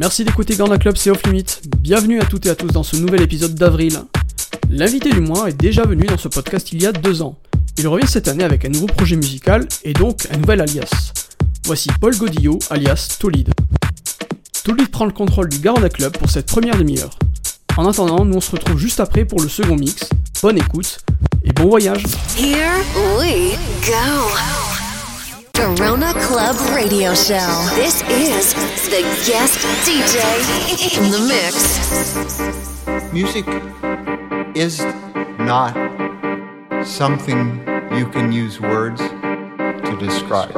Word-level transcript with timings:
Merci 0.00 0.24
d'écouter 0.24 0.56
Garna 0.56 0.78
Club, 0.78 0.96
c'est 0.96 1.10
Off 1.10 1.22
Limit. 1.26 1.44
Bienvenue 1.76 2.22
à 2.22 2.24
toutes 2.24 2.46
et 2.46 2.48
à 2.48 2.54
tous 2.54 2.68
dans 2.68 2.82
ce 2.82 2.96
nouvel 2.96 3.20
épisode 3.20 3.54
d'avril. 3.54 4.00
L'invité 4.70 5.10
du 5.10 5.20
mois 5.20 5.50
est 5.50 5.60
déjà 5.60 5.84
venu 5.84 6.04
dans 6.04 6.16
ce 6.16 6.28
podcast 6.28 6.72
il 6.72 6.80
y 6.80 6.86
a 6.86 6.92
deux 6.92 7.20
ans. 7.20 7.36
Il 7.76 7.86
revient 7.86 8.06
cette 8.06 8.26
année 8.26 8.42
avec 8.42 8.64
un 8.64 8.70
nouveau 8.70 8.86
projet 8.86 9.16
musical 9.16 9.68
et 9.84 9.92
donc 9.92 10.26
un 10.32 10.38
nouvel 10.38 10.62
alias. 10.62 11.12
Voici 11.66 11.90
Paul 12.00 12.16
Godillot 12.16 12.58
alias 12.70 13.18
Tolid. 13.20 13.50
Tolid 14.64 14.88
prend 14.88 15.04
le 15.04 15.12
contrôle 15.12 15.50
du 15.50 15.58
Garda 15.58 15.90
Club 15.90 16.16
pour 16.16 16.30
cette 16.30 16.46
première 16.46 16.78
demi-heure. 16.78 17.18
En 17.76 17.86
attendant, 17.86 18.24
nous 18.24 18.38
on 18.38 18.40
se 18.40 18.52
retrouve 18.52 18.78
juste 18.78 19.00
après 19.00 19.26
pour 19.26 19.42
le 19.42 19.50
second 19.50 19.76
mix. 19.76 20.08
Bonne 20.40 20.56
écoute 20.56 21.00
et 21.44 21.52
bon 21.52 21.68
voyage. 21.68 22.04
Here 22.38 22.72
we 23.18 23.58
go. 23.84 24.69
Garona 25.60 26.14
Club 26.22 26.56
Radio 26.74 27.12
Show. 27.12 27.68
This 27.74 28.00
is 28.08 28.54
the 28.86 29.02
guest 29.26 29.58
DJ 29.84 30.16
in 30.96 31.10
the 31.10 31.20
mix. 31.28 33.12
Music 33.12 33.44
is 34.56 34.80
not 35.38 35.74
something 36.82 37.58
you 37.94 38.06
can 38.06 38.32
use 38.32 38.58
words 38.58 39.02
to 39.02 39.96
describe. 40.00 40.50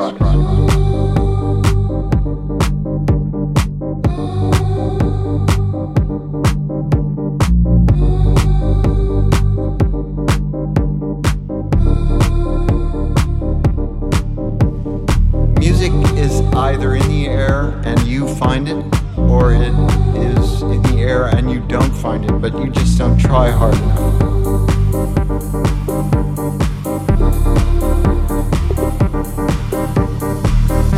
Find 18.43 18.69
it, 18.69 18.85
or 19.17 19.53
it 19.55 19.73
is 20.19 20.63
in 20.63 20.83
the 20.83 20.97
air 20.99 21.27
and 21.27 21.49
you 21.49 21.61
don't 21.69 21.95
find 21.95 22.25
it, 22.25 22.33
but 22.41 22.53
you 22.59 22.69
just 22.71 22.99
don't 22.99 23.17
try 23.17 23.49
hard 23.51 23.75
enough. 23.75 24.01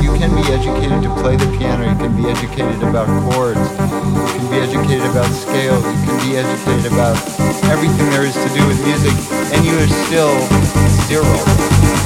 You 0.02 0.12
can 0.16 0.32
be 0.40 0.44
educated 0.56 1.02
to 1.02 1.10
play 1.20 1.36
the 1.36 1.44
piano, 1.58 1.84
you 1.84 1.98
can 1.98 2.16
be 2.16 2.30
educated 2.30 2.82
about 2.82 3.08
chords, 3.28 3.60
you 3.60 4.38
can 4.38 4.50
be 4.50 4.56
educated 4.56 5.04
about 5.10 5.28
scales, 5.28 5.84
you 5.84 6.00
can 6.06 6.16
be 6.24 6.36
educated 6.38 6.92
about 6.92 7.16
everything 7.68 8.08
there 8.08 8.24
is 8.24 8.32
to 8.32 8.48
do 8.56 8.66
with 8.66 8.82
music, 8.86 9.12
and 9.52 9.66
you 9.66 9.76
are 9.76 9.90
still 10.06 10.32
zero. 11.08 12.03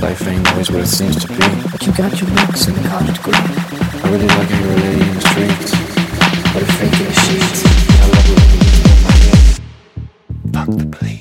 Life 0.00 0.26
ain't 0.26 0.50
always 0.50 0.70
what 0.70 0.80
it 0.80 0.86
seems 0.86 1.16
to 1.16 1.28
be. 1.28 1.34
But 1.70 1.86
you 1.86 1.92
got 1.92 2.20
your 2.20 2.30
looks 2.30 2.66
and 2.66 2.76
a 2.76 2.88
college 2.88 3.16
degree. 3.16 3.34
I 3.34 4.10
really 4.10 4.26
like 4.26 4.48
how 4.48 4.64
you're 4.64 4.72
a 4.72 4.76
lady 4.76 5.02
in 5.02 5.14
the 5.14 5.20
streets. 5.20 5.70
But 6.52 6.62
a 6.62 6.72
fake 6.72 7.00
in 7.00 7.06
the 7.06 7.12
sheets. 7.22 7.64
I 7.64 8.06
love 8.08 8.30
it 8.30 8.38
when 8.40 8.50
you 8.52 8.98
my 9.04 9.14
head. 9.22 9.60
Fuck 10.52 10.68
the 10.76 10.86
police. 10.96 11.11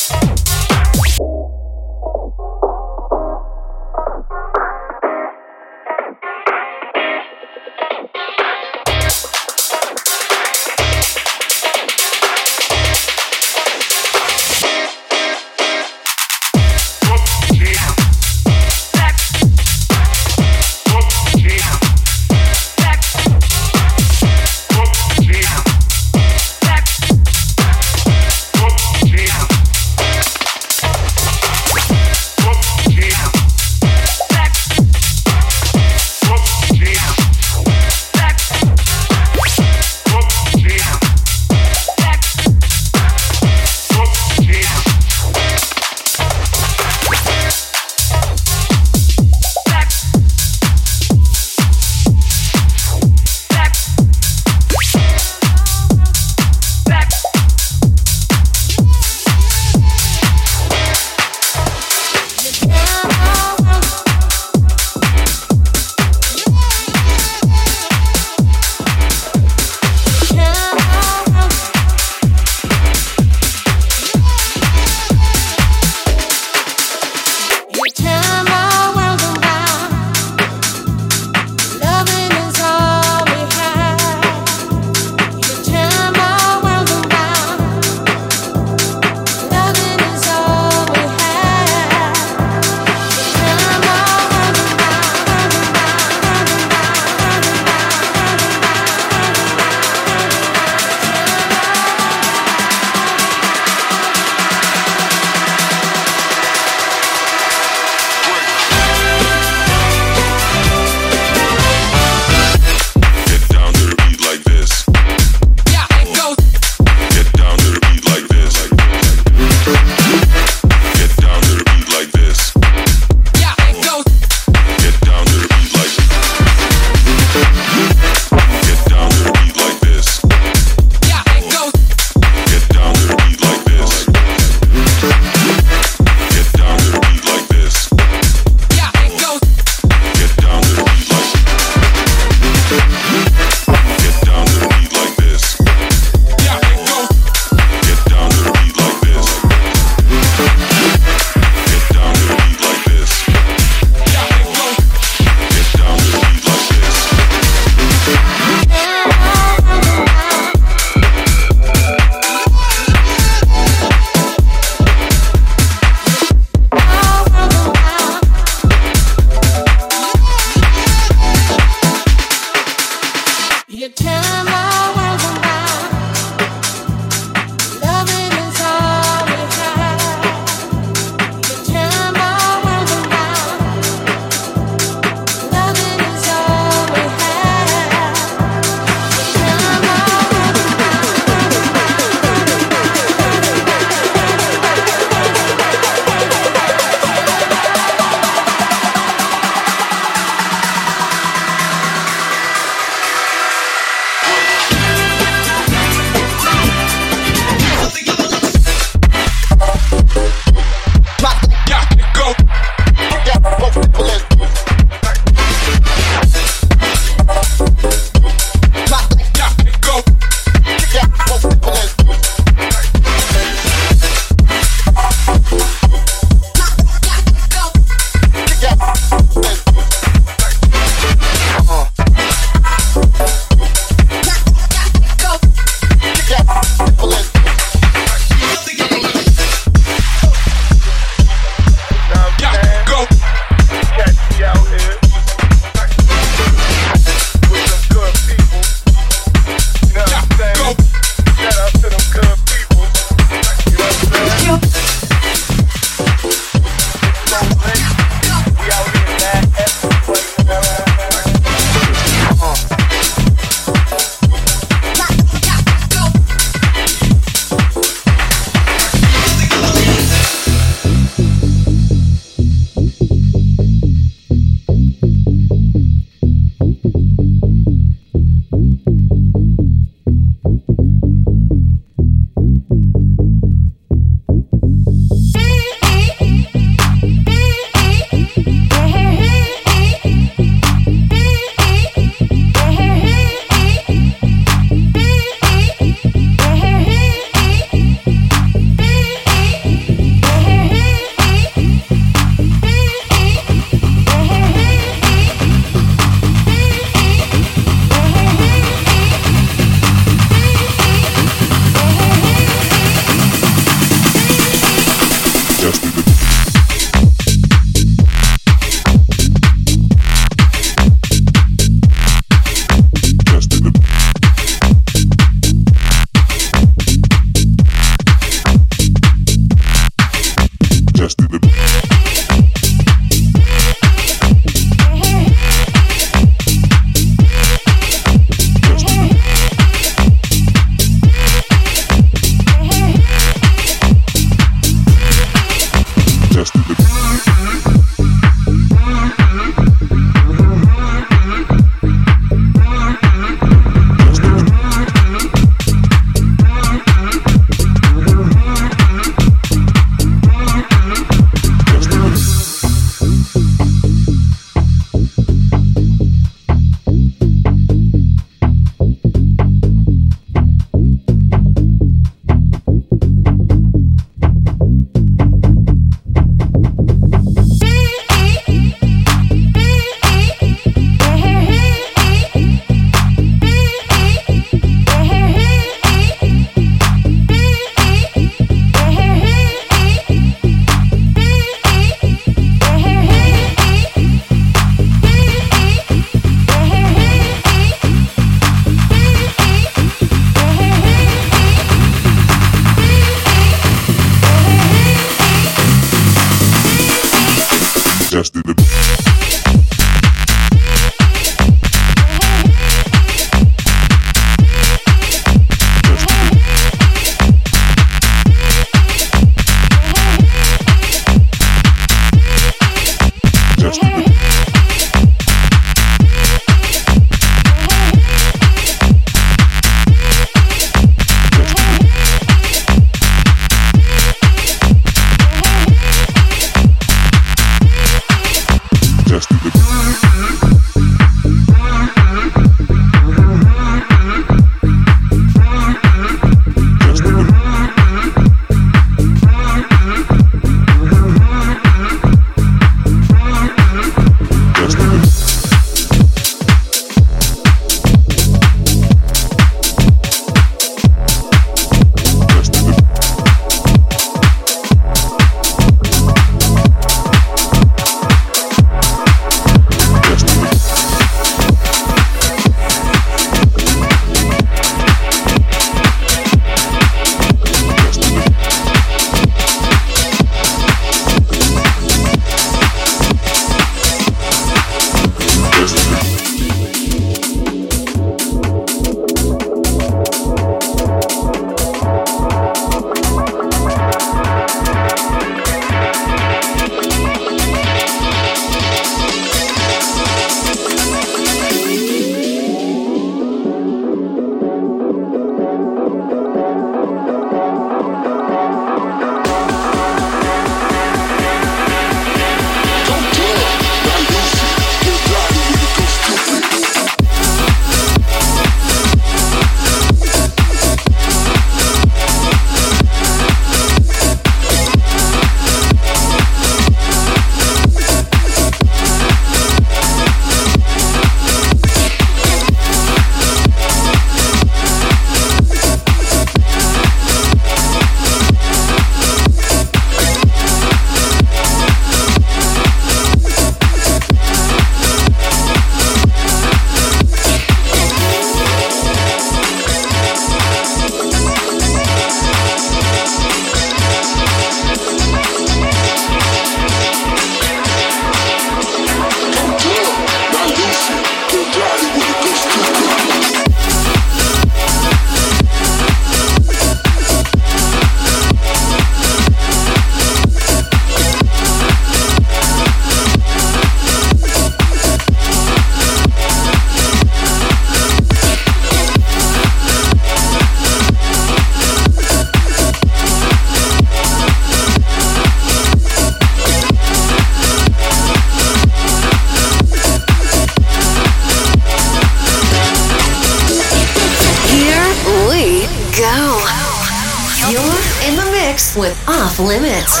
Off 599.38 599.48
Limits. 599.48 600.00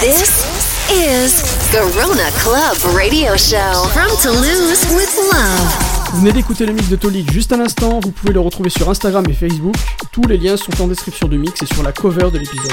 This 0.00 0.30
is 0.90 1.42
Corona 1.72 2.30
Club 2.38 2.94
Radio 2.94 3.36
Show 3.36 3.88
from 3.88 4.08
Toulouse 4.22 4.84
with 4.94 5.18
Love. 5.32 6.12
Vous 6.12 6.20
venez 6.20 6.32
d'écouter 6.32 6.64
le 6.66 6.72
mix 6.72 6.88
de 6.88 6.96
Tolik 6.96 7.32
juste 7.32 7.52
à 7.52 7.56
l'instant, 7.56 8.00
vous 8.00 8.12
pouvez 8.12 8.32
le 8.32 8.40
retrouver 8.40 8.70
sur 8.70 8.88
Instagram 8.88 9.24
et 9.28 9.32
Facebook. 9.32 9.74
Tous 10.12 10.22
les 10.28 10.36
liens 10.36 10.56
sont 10.56 10.80
en 10.80 10.86
description 10.86 11.26
du 11.28 11.38
mix 11.38 11.62
et 11.62 11.66
sur 11.66 11.82
la 11.82 11.92
cover 11.92 12.30
de 12.30 12.38
l'épisode. 12.38 12.72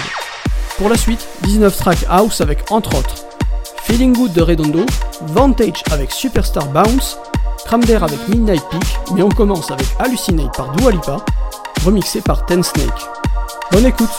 Pour 0.77 0.89
la 0.89 0.97
suite, 0.97 1.25
19 1.43 1.75
tracks 1.75 2.05
house 2.09 2.41
avec 2.41 2.71
entre 2.71 2.95
autres 2.97 3.25
Feeling 3.83 4.13
Good 4.13 4.33
de 4.33 4.41
Redondo, 4.41 4.85
Vantage 5.21 5.83
avec 5.91 6.11
Superstar 6.11 6.67
Bounce, 6.67 7.17
Cramder 7.65 7.95
avec 7.95 8.27
Midnight 8.27 8.63
Peak, 8.69 8.99
mais 9.15 9.23
on 9.23 9.29
commence 9.29 9.71
avec 9.71 9.87
Hallucinate 9.99 10.55
par 10.55 10.71
Dua 10.73 10.91
Lipa, 10.91 11.17
remixé 11.83 12.21
par 12.21 12.45
Ten 12.45 12.63
Snake. 12.63 13.07
Bonne 13.71 13.87
écoute 13.87 14.11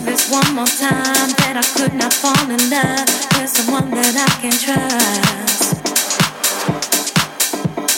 this 0.00 0.30
one 0.30 0.54
more 0.54 0.66
time 0.66 1.28
that 1.42 1.54
I 1.56 1.64
could 1.76 1.94
not 1.94 2.12
fall 2.12 2.48
in 2.48 2.62
love 2.70 3.06
with 3.36 3.50
someone 3.50 3.90
that 3.90 4.14
I 4.16 4.30
can 4.40 4.52
trust. 4.52 5.82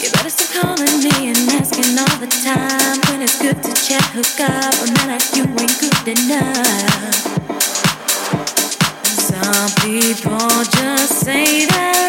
You 0.02 0.10
better 0.10 0.30
stop 0.30 0.50
calling 0.62 0.98
me 1.02 1.28
and 1.30 1.38
asking 1.54 1.98
all 1.98 2.16
the 2.18 2.30
time 2.42 2.98
when 3.10 3.22
it's 3.22 3.40
good 3.40 3.62
to 3.62 3.72
chat, 3.74 4.04
hook 4.10 4.40
up, 4.42 4.74
you 5.36 5.44
ain't 5.44 5.76
good 5.78 6.08
enough. 6.18 7.14
Some 9.04 9.70
people 9.82 10.48
just 10.74 11.20
say 11.20 11.66
that. 11.66 12.03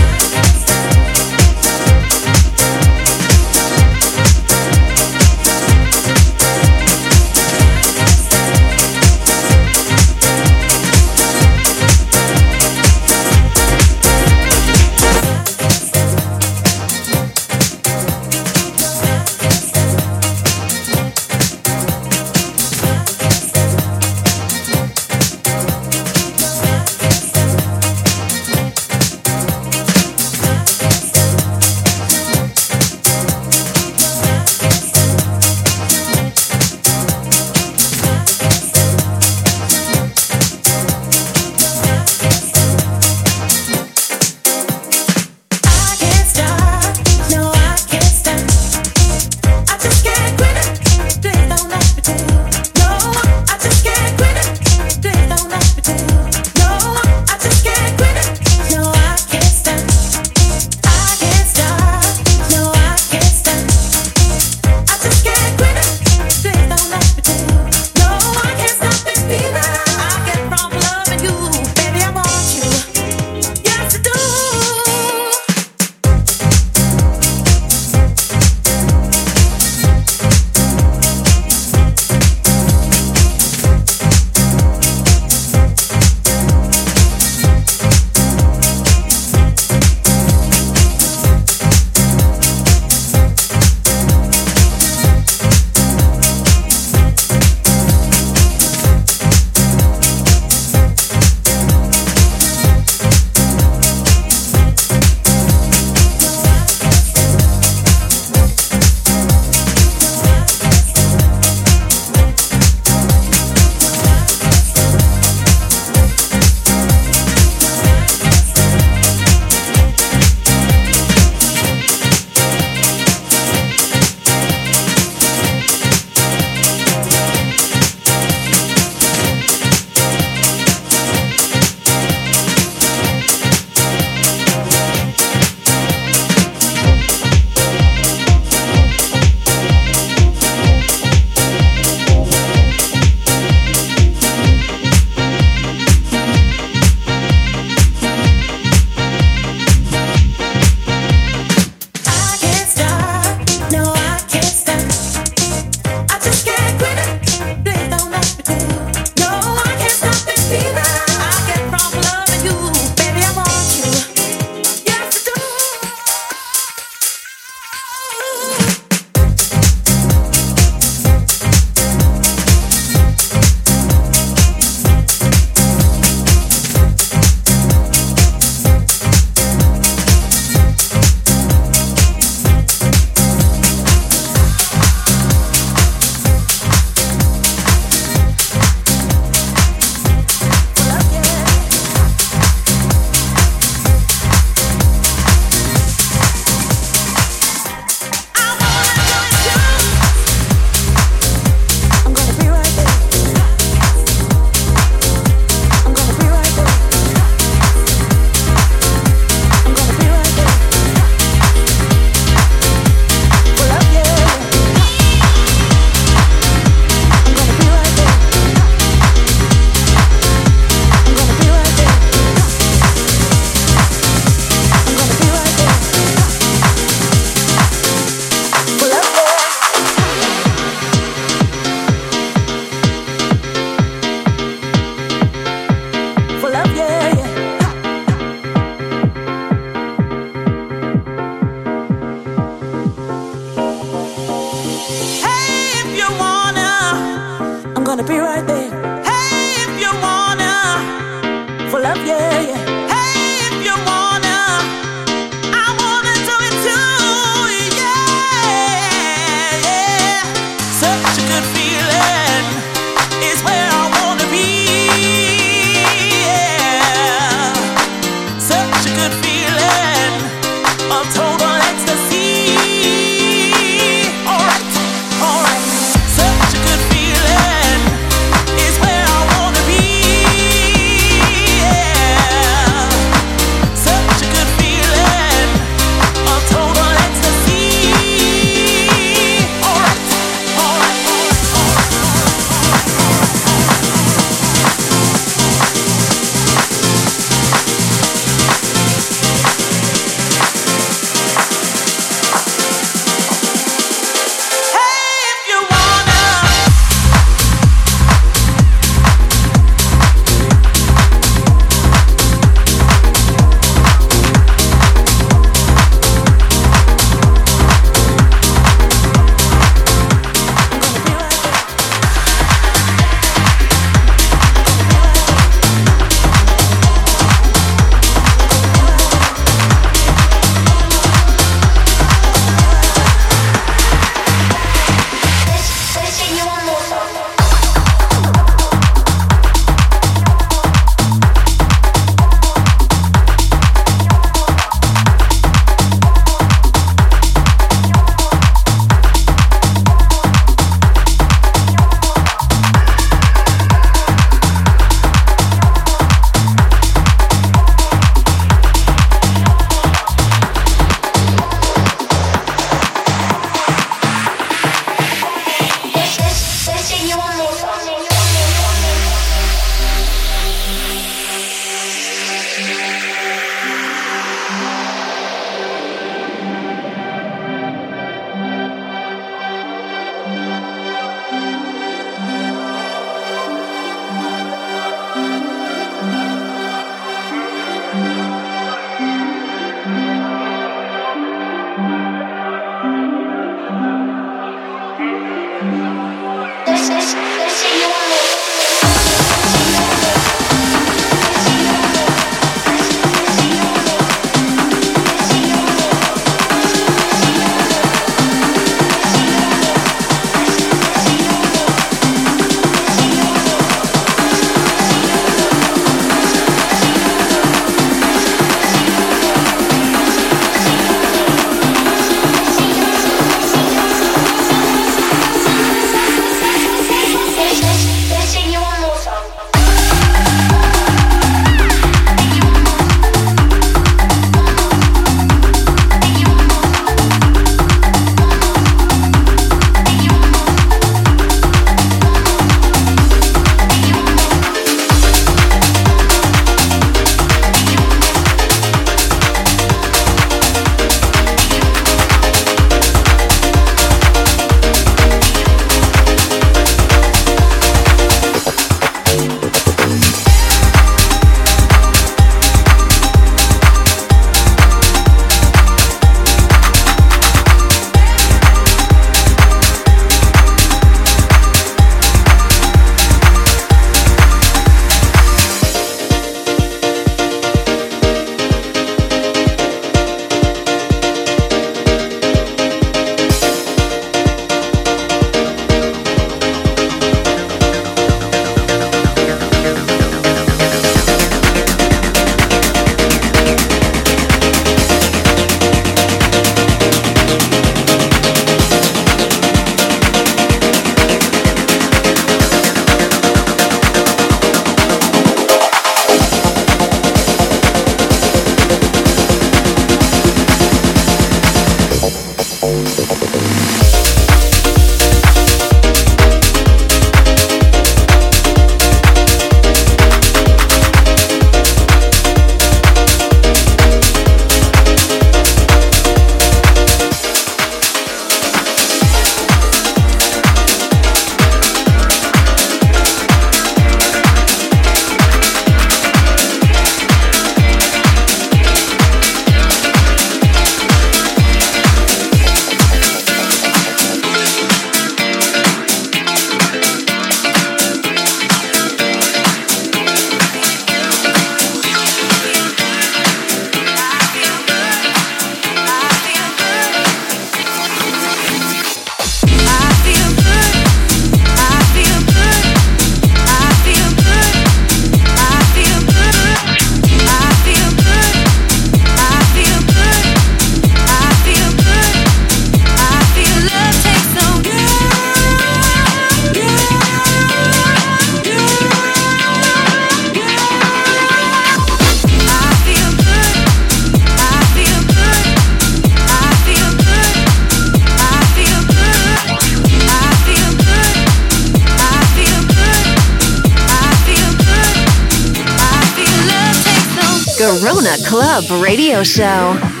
Club 598.31 598.63
Radio 598.81 599.23
Show. 599.25 600.00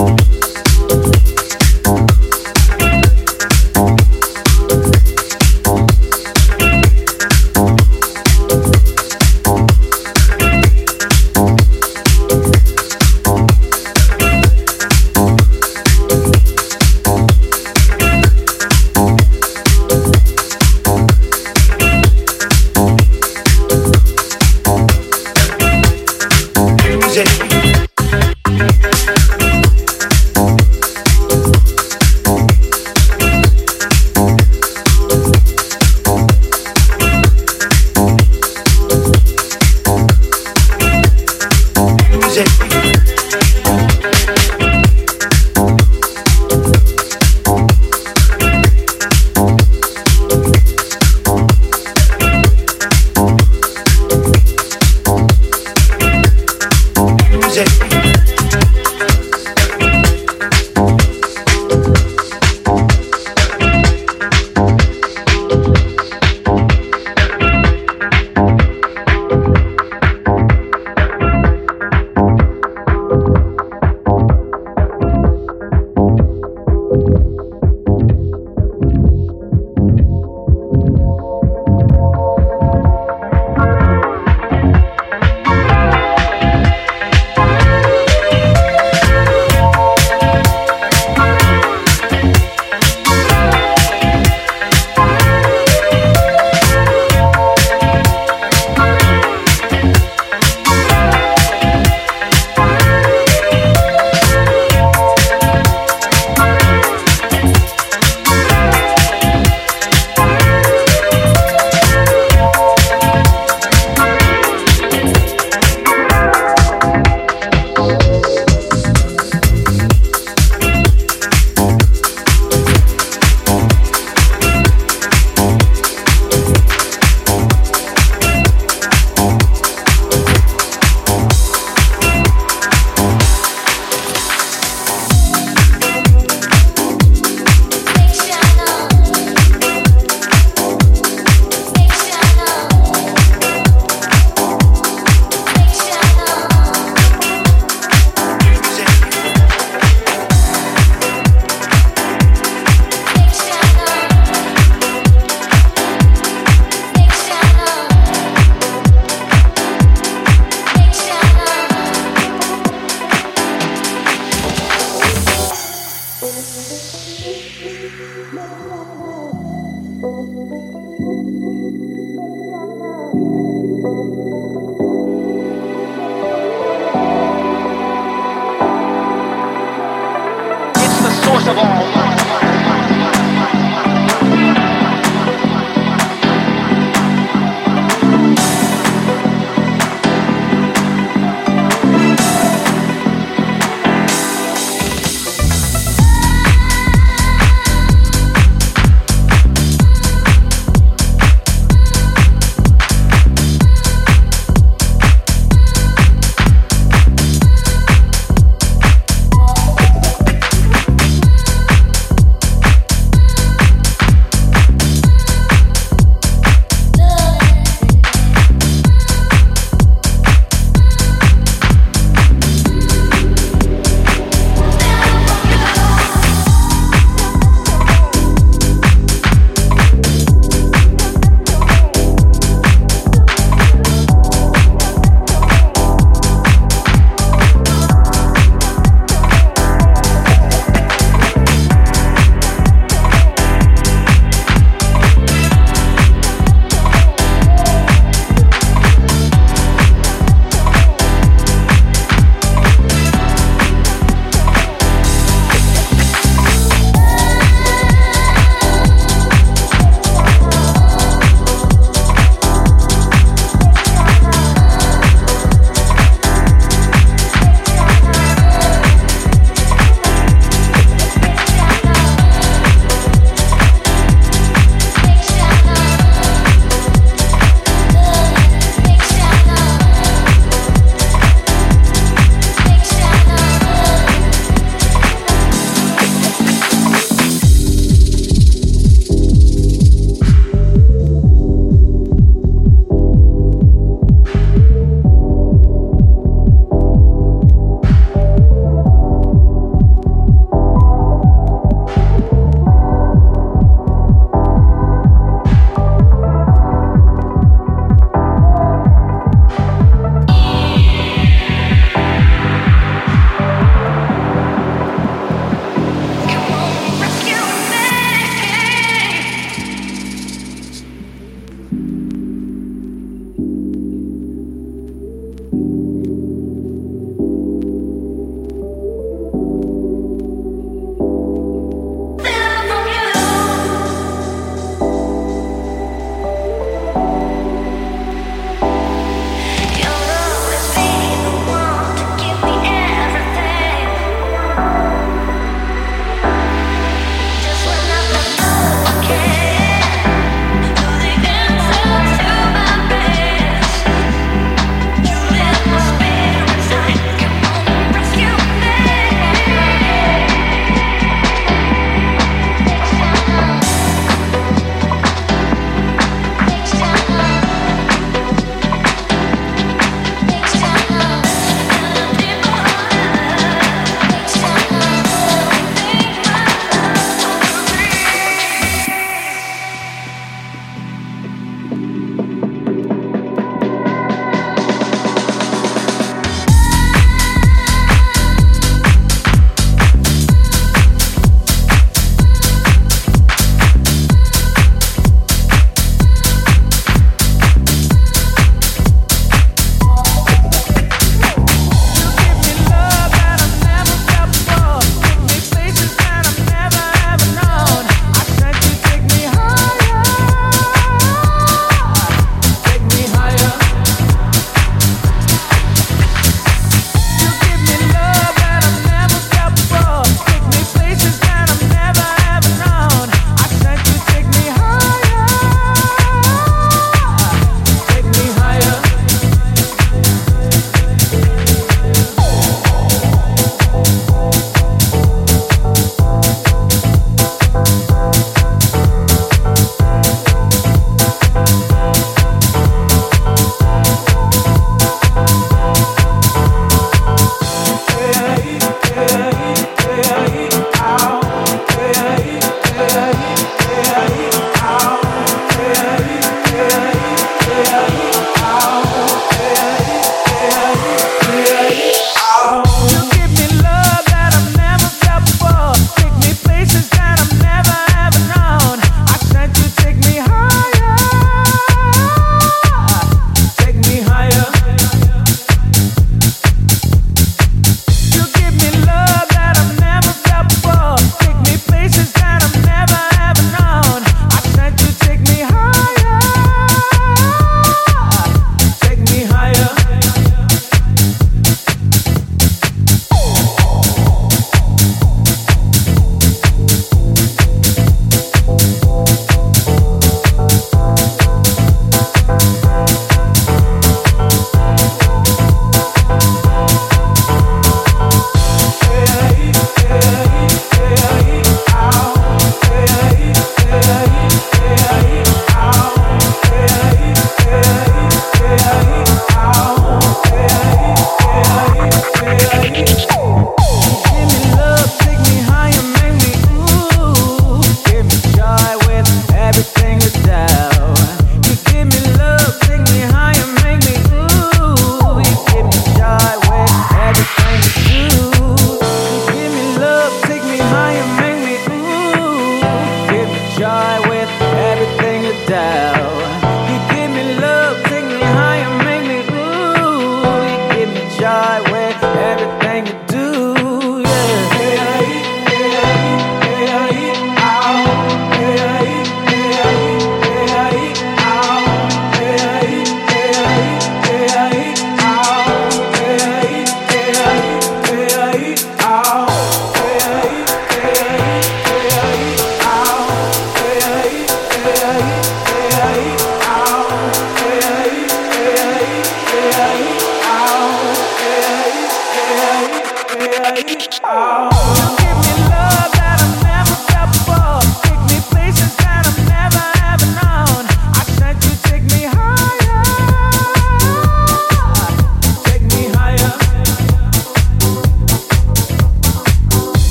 Of 0.00 0.08
all 0.08 0.29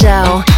Show. 0.00 0.49